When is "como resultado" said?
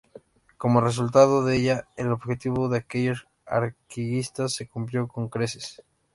0.57-1.45